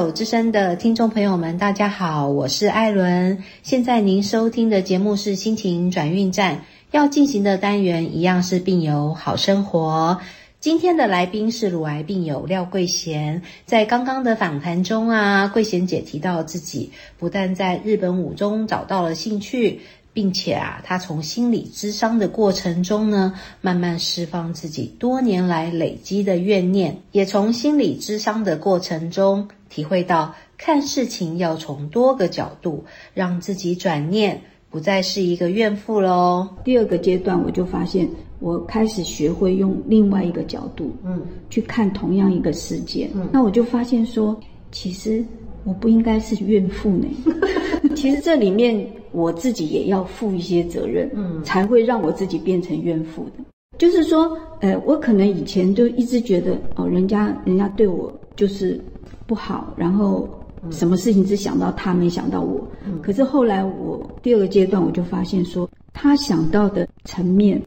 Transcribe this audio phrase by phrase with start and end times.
[0.00, 3.44] 手之声的听众朋友们，大家好，我是艾伦。
[3.62, 10.18] 现在您收听的节目是心情转运站，要进行的单元一样是病友好生活。
[10.58, 13.42] 今天的来宾是乳癌病友廖桂贤。
[13.66, 19.80] 在刚刚的访谈中啊，桂贤姐提到自己不但在日本武中找到了兴趣。
[20.12, 36.48] 并且啊，他从心理咨商的过程中呢，慢慢释放自己多年来累积的怨念，也从心理咨商的过程中体会到看事情要从多个角度，让自己转念，不再是一个怨妇喽。
[36.64, 38.08] 第二个阶段，我就发现
[38.40, 44.38] 我开始学会用另外一个角度，嗯，去看同样一个事件，嗯，那我就发现说，
[44.72, 45.24] 其实
[45.64, 47.06] 我不应该是怨妇呢。
[47.96, 53.44] 其实这里面我自己也要负一些责任，嗯，才会让我自己变成怨妇的。
[53.78, 58.78] 就是说，呃，我可能以前就一直觉得，哦，人家人家对我就是
[59.26, 60.28] 不好，然后
[60.70, 62.60] 什么事情只想到他，没想到我。
[63.02, 67.60] 可是后来我第二个阶段，我就发现说，他想到的层面，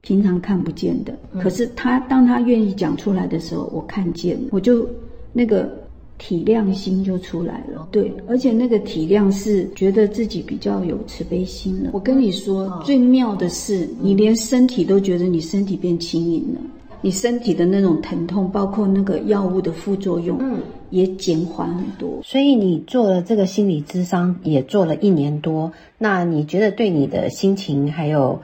[0.00, 4.88] 平常看不见的，可是他当他愿意讲出来的时候，我看见，我就
[5.32, 5.81] 那个。
[6.24, 11.90] 体谅心就出来了，对，而且那个体谅是觉得自己比较有慈悲心了。
[11.92, 16.60] 我跟你说，最妙的是，你连身体都觉得你身体变轻盈了，
[17.00, 22.20] 你身体的那种疼痛，包括那个药物的副作用，嗯，也减缓很多。
[22.22, 28.40] 所以你做了这个心理咨商，也做了一年多，那你觉得对你的心情还有，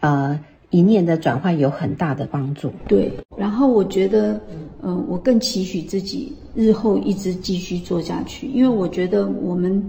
[0.00, 0.40] 呃？
[0.72, 2.70] 一念的转换有很大的帮助。
[2.86, 4.40] 对，然后我觉得，
[4.82, 9.82] 嗯，我更期许自己日后一直继续做下去，因为我觉得我们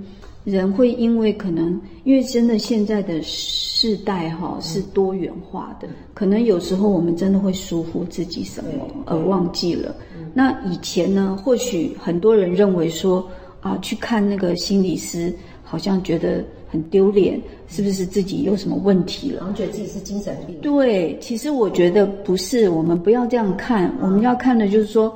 [0.43, 8.69] 人会因为可能，因为真的现在的世代哈是多元化的，可能有时候我们真的会疏忽自己什么
[9.05, 9.95] 而忘记了。
[10.33, 13.27] 那以前呢，或许很多人认为说
[13.61, 15.33] 啊，去看那个心理师，
[15.63, 16.43] 好像觉得。
[16.71, 19.39] 很丢脸，是不是自己有什么问题了？
[19.39, 20.55] 然后觉得自己是精神病。
[20.61, 23.93] 对，其实我觉得不是，我们不要这样看。
[23.99, 25.13] 我们要看的就是说，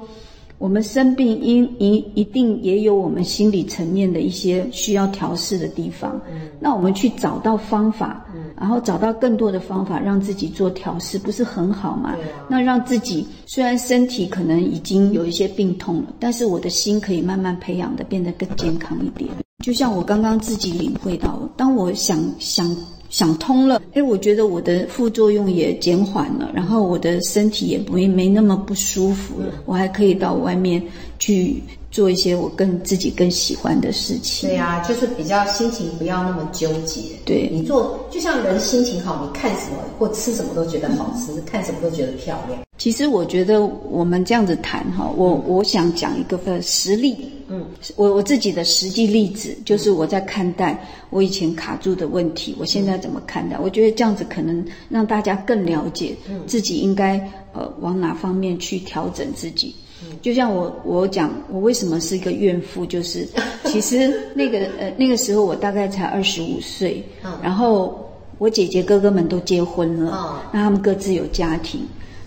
[0.57, 6.19] 我们生病因一一定也有我们心理层面的一些需要调试的地方。
[6.31, 12.15] 嗯，那我们去找到方法，嗯，然后找到更多的方法让自己做调试，不是很好吗？
[12.47, 19.29] 那让自己虽然身体可能已经有一些病痛了，但是我的心可以慢慢培养的变得更健康一点。
[19.63, 22.75] 就像我刚刚自己领会到，当我想想
[23.15, 30.83] 想通了，哎，我觉得我的副作用也减缓了，然后我的身体也不会没那么不舒服了，我还可以到外面
[31.17, 31.63] 去。
[31.91, 34.49] 做一些我更自己更喜欢的事情。
[34.49, 36.99] 对呀，就是比较心情不要那么纠结。
[37.23, 42.59] 对，你做就像人心情好，你看什么或吃什么都觉得好吃，看什么都觉得漂亮。
[42.77, 47.15] 其实我觉得我们这样子谈哈，我我想讲一个呃实例。
[47.47, 50.79] 嗯，我我自己的实际例子就是我在看待
[51.09, 53.57] 我以前卡住的问题，我现在怎么看待？
[53.59, 56.15] 我觉得这样子可能让大家更了解
[56.47, 57.17] 自己应该
[57.53, 59.75] 呃往哪方面去调整自己。
[60.21, 63.27] 就像我我讲，我为什么是一个怨妇，就是
[63.65, 67.03] 其实那个呃那个时候我大概才二十五岁，
[67.41, 71.81] 然后我姐姐哥哥们都结婚了，那他们各自有家庭，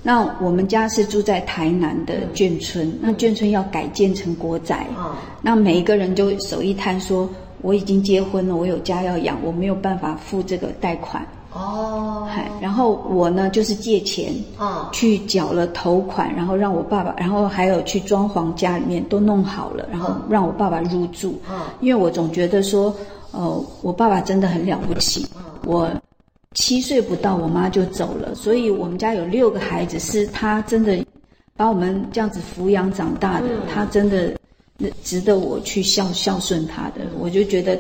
[0.09, 4.87] 那我们家是住在台南的眷村，那眷村要改建成国宅，
[5.43, 7.29] 那每一个人就手一摊说，
[7.61, 11.23] 我已经结婚了，我有家要养，我没有办法付这个贷款。
[11.53, 22.95] 哦，嗨，然后我呢就是借钱，啊，去缴了头款，然后让我爸爸，然后还有去装潢家里面都弄好了，然后让我爸爸入住，啊，因为我总觉得说，
[23.33, 25.27] 呃，我爸爸真的很了不起，
[25.67, 25.91] 我
[26.55, 31.05] 七岁不到我妈就走了，所以我们家有六个孩子，是他真的
[31.57, 34.35] 把我们这样子抚养长大的，他真的
[35.03, 37.79] 值得我去孝孝顺他的，我就觉得。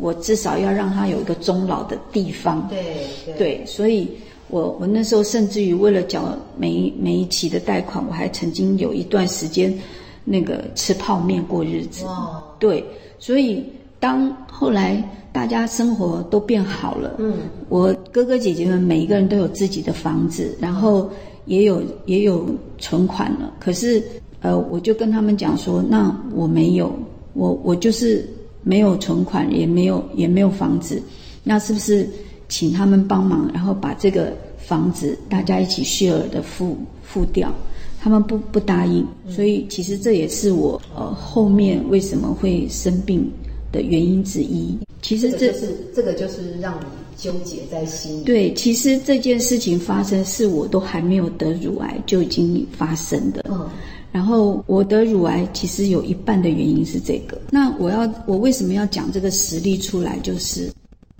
[0.00, 2.68] 我至少要让他有一个终老的地方。
[2.68, 4.08] 对对，所以
[4.46, 9.76] 我我那时候甚至于为了缴每每一期的贷款，我还曾经有一段时间
[10.24, 12.04] 那个吃泡面过日子。
[12.04, 12.84] 哦，对，
[13.18, 13.64] 所以
[13.98, 15.02] 当后来
[15.32, 17.34] 大家生活都变好了，嗯，
[17.68, 21.10] 我哥哥姐姐们每一个人都有自己的房子，然后
[21.46, 22.46] 也有也有
[22.78, 23.52] 存款了。
[23.60, 24.02] 可是
[24.40, 26.92] 呃，我就跟他们讲说，那我没有，
[27.34, 28.28] 我我就是。
[28.64, 31.00] 没有存款，也没有也没有房子，
[31.42, 32.06] 那是不是
[32.50, 37.50] 请他们帮忙，然后把这个房子大家一起 share 的付付掉？
[37.98, 43.30] 他们不不答应，所以其实这也是我呃后面为什么会生病
[43.72, 44.78] 的原因之一。
[45.02, 46.86] 其实这是这个就是让你
[47.16, 48.24] 纠结在心。
[48.24, 53.44] 对，其实这件事情发生是我都还没有得乳癌就已经发生的。
[53.48, 53.68] 嗯，
[54.10, 57.40] 然后我得乳癌，其实有一半的原因是这个。
[57.50, 60.18] 那我要我为什么要讲这个实例出来？
[60.20, 60.70] 就是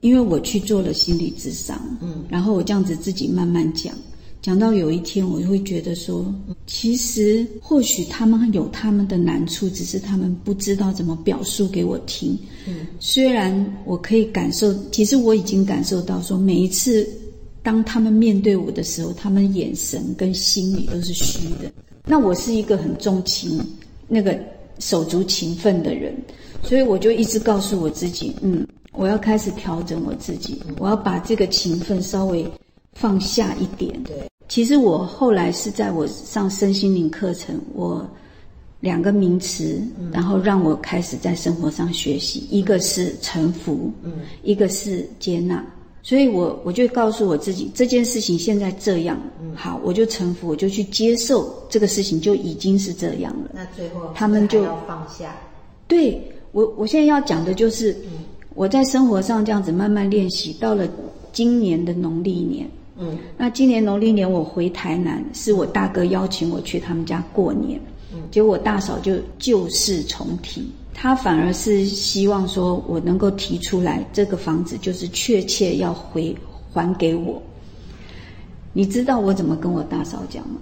[0.01, 3.95] 因为我去做了心理智商，嗯，然后我这样子自己慢慢讲，
[4.41, 6.33] 讲到有一天我会觉得说，
[6.67, 12.39] 其实或许他们有他们的难处，只是他们不知道怎么表述给我听。
[12.67, 17.07] 嗯，虽然我可以感受，其实我已经感受到说，每一次
[17.63, 21.71] 当他们面对我的时候，他们眼神跟心里都是虚的。
[22.07, 23.61] 那我是一个很重情、
[24.07, 24.39] 那个
[24.79, 26.15] 手足情分的人，
[26.63, 32.47] 所以我就一直告诉我自己，嗯，我要开始调整我自己，我要把这个情分稍微
[32.93, 33.93] 放下一点。
[34.05, 38.09] 对，其实我后来是在我上身心灵课程，我
[38.81, 39.81] 两个名词，
[40.11, 45.65] 然后让我开始在生活上学习，一个是臣服，嗯，一个是接纳。
[46.01, 49.21] 所以，我我就告诉我自己，这件事情现在这样，
[49.55, 53.51] 好，我就臣服，我就去接受这个事情，就已经是这样了。
[53.53, 55.37] 那最后他们就要放下。
[55.87, 56.23] 对
[56.53, 57.95] 我，我现在要讲的就是，
[58.55, 60.89] 我在生活上这样子慢慢练习，到了
[61.33, 62.67] 今年的农历年，
[62.99, 67.81] 嗯，那今年农历年我回台南，是我大哥邀请我去他们家过年，
[68.13, 70.69] 嗯，结果我大嫂就旧事重提。
[70.93, 76.37] 她反而是希望说，我能够提出来，这个房子就是确切要回
[76.73, 77.41] 还给我。
[78.73, 80.61] 你知道我怎么跟我大嫂讲吗？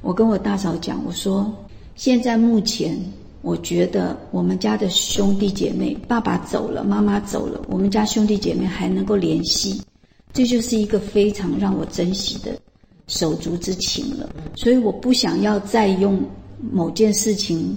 [0.00, 1.52] 我跟我大嫂讲，我说
[1.96, 2.96] 现在目前，
[3.42, 9.80] 我觉得我们家的兄弟姐妹，爸爸走了，妈妈走了，我们家兄弟姐妹还能够联系，
[10.34, 12.54] 这就是一个非常让我珍惜的
[13.06, 14.28] 手足之情了。
[14.54, 16.20] 所以我不想要再用
[16.70, 17.74] 某件事情。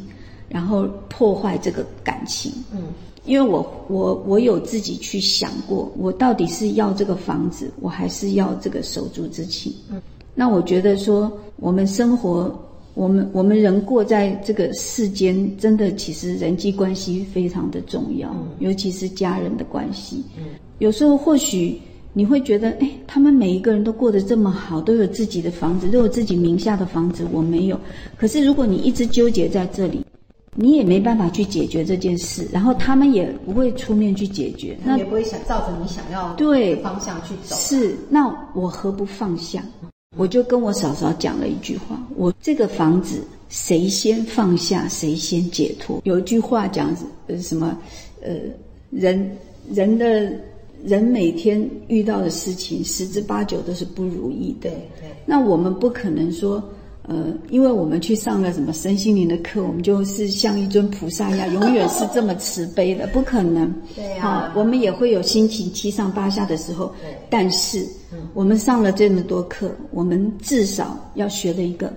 [0.50, 2.84] 然后破坏这个感情，嗯，
[3.26, 10.02] 因为我我我有自己去想过，我到底是要这个房子，我还是要这个手足之情，嗯，
[10.34, 12.58] 那我觉得说，我们生活，
[12.94, 20.46] 我们我们人过在这个世间，真的其实人际关系非常的重要，尤其是家人的关系，嗯，
[20.80, 21.78] 有时候或许
[22.18, 27.80] 你会觉得，哎，他们每一个人都过得这么好，都有自己的房子，都有自己名下的房子，我没有，
[28.18, 30.04] 可是如果你一直纠结在这里。
[30.60, 37.56] 你也没办法去解决这件事，然后他们也不会出面去解决，那也不会想照着你想要对方向去走。
[37.56, 38.26] 是，那
[38.56, 39.64] 我何不放下？
[40.18, 46.02] 我就跟我嫂嫂讲了一句话：我这个房子谁先放下，谁先解脱。
[46.06, 46.92] 有一句话讲，
[47.28, 47.78] 呃，什么？
[48.24, 48.34] 呃，
[48.90, 49.30] 人
[49.72, 50.32] 人的
[50.84, 54.70] 人每天遇到的事情，十之八九都是不如意的。
[54.70, 55.10] 对对。
[55.26, 56.64] 那我们不可能说。
[57.10, 63.74] 呃，因为我们去上了什么身心灵的课，我们就是像一尊菩萨一样， 永远是这么慈悲的，不可能。
[63.96, 66.88] 对呀，我们也会有心情七上八下的时候。
[67.02, 67.88] 对，但是，
[68.34, 71.94] 我们上了这么多课，我们至少要学的一个，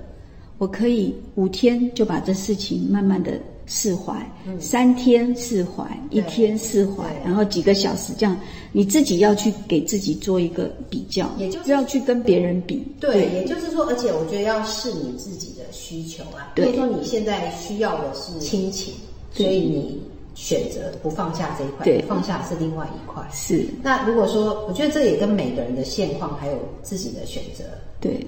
[0.59, 3.33] 我可以五天就把这事情慢慢的。
[3.72, 4.28] 释怀，
[4.58, 8.37] 三天释怀，一天释怀，然后几个小时这样，
[8.72, 12.84] 你自己要去给自己做一个比较，也就是要去跟别人比。
[12.99, 18.92] 对，也就是说，而且我觉得要是你自己的需求啊，比如说你现在需要的是亲情，
[19.33, 20.02] 所以你
[20.35, 23.25] 选择不放下这一块，对，放下是另外一块。
[23.33, 23.68] 是。
[23.85, 27.62] 那如果说，我觉得这也跟每个人的现况还有自己的选择，
[28.00, 28.26] 对。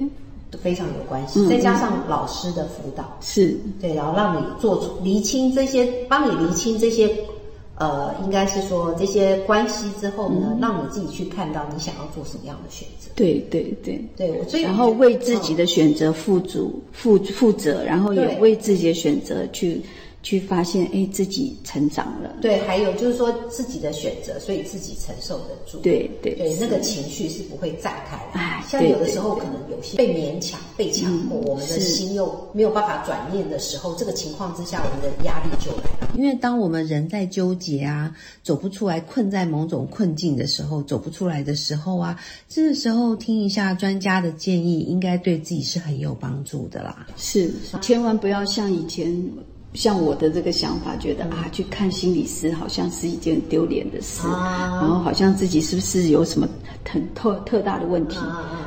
[0.59, 7.09] 非常有关系，再加上老师的辅导，是对，然后让你做出厘清这些，帮你厘清这些，
[7.77, 13.09] 呃，应该是说这些关系之后呢，让你自己去看到你想要做什么样的选择。
[13.15, 19.81] 对对对对，我最然后为自己的选择负主负负责，然后也为自己的选择去。
[20.23, 22.37] 去发现，哎，自己成长了。
[22.41, 25.79] 对，还有就是说自己的选择，所以自己承受得住。
[25.81, 28.17] 对对对，那个情绪是不会炸开。
[28.33, 36.13] 哎，像有的时候可能有些被勉强、被强迫，我们的心又没有办法转念的时候，这个情况之下，我们的压力就来了。
[36.17, 38.15] 因为当我们人在纠结啊，
[38.45, 42.17] 走不出来，困在某种困境的时候，走不出来的时候啊，
[42.49, 47.07] 这个时候听一下专家的建议，应该对自己是很有帮助的啦。
[47.17, 49.13] 是，千万不要像以前。
[49.75, 56.47] 像我的这个想法，觉得啊，去看心理师好像是一件丢脸的事，然后好像自己是不是有什么
[56.85, 58.19] 很特特大的问题？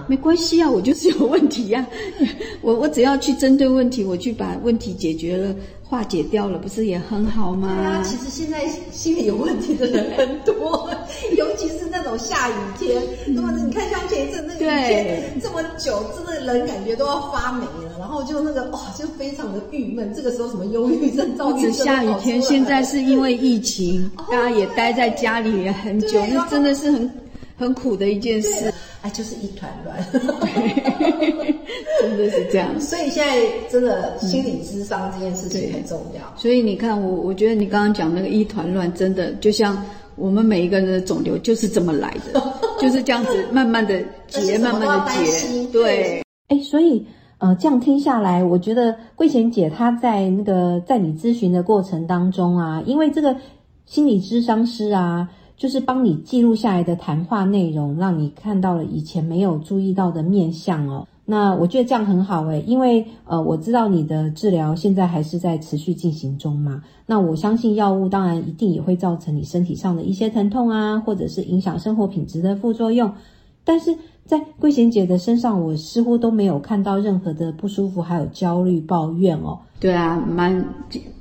[0.08, 1.86] 没关系啊，我就是有问题呀，
[2.62, 5.56] 我我只要去针对问题，我去把问题解决了。
[5.88, 7.76] 化解掉了，不是也很好吗？
[7.78, 10.90] 对啊，其实现在心理有问题的人很多，
[11.38, 13.02] 尤其是那种下雨天。
[13.28, 18.00] 那么你看，像前一阵那个雨天这么久，真的人感觉都要发霉了。
[18.00, 20.14] 然后就那个哇，就非常的郁闷。
[20.14, 27.10] 这个时候什么忧郁症、躁郁症下雨天，现在是因为疫情，大家也待在家里也很久，那真的是很
[27.56, 28.74] 很苦的一件事。
[29.02, 30.04] 哎，就是一团乱。
[30.12, 30.20] 真
[32.10, 32.82] 真的是这样。
[32.82, 36.22] 所以现在真的心理智商这件事情很重要。
[36.36, 39.80] 所以你看，我我觉得你刚刚讲那个一团乱，真的就像
[40.16, 42.42] 我们每一个人的肿瘤就是这么来的，
[42.82, 45.68] 就是这样子慢慢的结，慢慢的结。
[45.68, 47.06] 对，哎，所以
[47.38, 53.36] 呃，这样听下来，我觉得桂贤姐她在那个在你咨询的过程当中啊，因为这个
[53.86, 55.30] 心理智商师啊。
[55.58, 61.08] 就是帮你记录下来的谈话内容，让你看到了以前没有注意到的面相哦。
[61.28, 66.84] 那我觉得这样很好诶，因为呃，我知道你的治疗现在还是在持续进行中嘛。
[67.08, 73.12] 那我相信药物当然一定也会造成你身体上的一些疼痛啊，或者是影响生活品质的副作用。
[73.64, 79.58] 但是在桂贤姐的身上，我似乎都没有看到任何的不舒服，还有焦虑、抱怨哦。
[79.80, 80.66] 对啊，蛮。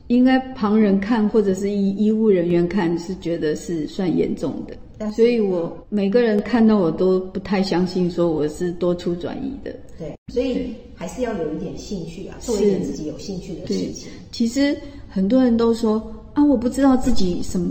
[0.08, 9.74] 应该旁人看或者是医医务人员看是觉得是算严重的，所以我每个人看到我都不太相信说我是多出转移的。
[9.98, 14.12] 对，所以还是要有一点兴趣啊，做一点自己有兴趣的事情。
[14.30, 14.76] 其实
[15.08, 16.00] 很多人都说
[16.34, 17.70] 啊，我不知道自己什么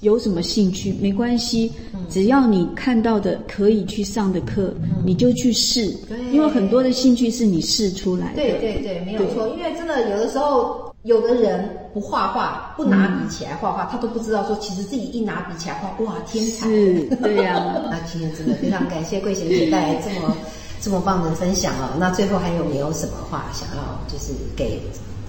[0.00, 1.70] 有什么兴趣，没关系，
[2.08, 5.90] 只要你看到的可以去上的课，你就去试。
[6.08, 8.36] 对，因为很多的兴趣是你试出来的。
[8.36, 9.48] 对对对，没有错。
[9.48, 10.88] 因为真的有的时候。
[11.04, 16.68] 有的人不画画，不拿笔起来画画，他都不知道说，其实自己一拿笔起来画，哇，天才！
[16.68, 17.56] 是，对呀。
[17.90, 20.36] 那今天真的非常感谢桂贤姐带来这么
[20.78, 21.88] 这么棒的分享哦。
[21.98, 24.78] 那最后还有没有什么话想要就是给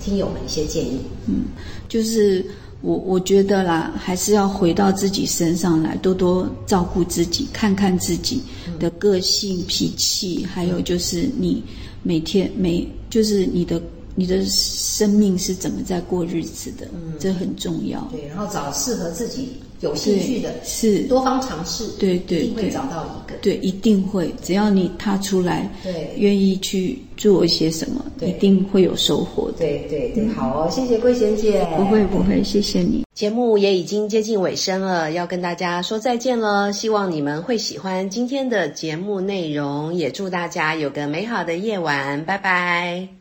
[0.03, 0.99] 听友们一些建议？
[1.27, 1.45] 嗯，
[1.87, 2.45] 就是
[2.81, 8.41] 我我觉得啦，还是要回到自己身上来，多多照顾自己，看看自己
[8.79, 11.63] 的个性、脾气，还有就是你
[12.03, 13.81] 每天每就是你的。
[14.13, 16.85] 你的生命是怎么在过日子的？
[16.93, 18.05] 嗯，这很重要。
[18.11, 21.85] 对，然后找适合自己有兴趣的，是多方尝试。
[21.99, 23.37] 对对对，会找到一个。
[23.41, 24.33] 对，一定会。
[24.41, 29.57] 只要你踏出来，对，愿意去做一些什么，一定会有收获的。
[29.57, 31.67] 对对对，好，谢谢桂贤姐。
[31.75, 33.03] 不会不会，谢谢你。
[33.15, 36.71] 节目也已经接近尾声了，要跟大家说再见了。
[36.71, 42.23] 希望你们会喜欢今天的节目内容，也祝大家有个美好的夜晚。
[42.25, 43.20] 拜拜。